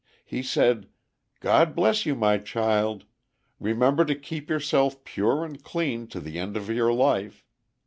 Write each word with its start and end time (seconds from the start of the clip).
He 0.25 0.41
said, 0.41 0.89
'God 1.41 1.75
bless 1.75 2.07
you, 2.07 2.15
my 2.15 2.39
child! 2.39 3.05
Remember 3.59 4.03
to 4.05 4.15
keep 4.15 4.49
yourself 4.49 5.03
pure 5.03 5.45
and 5.45 5.63
clean 5.63 6.07
to 6.07 6.19
the 6.19 6.39
end 6.39 6.57
of 6.57 6.71
your 6.71 6.91
life. 6.91 7.45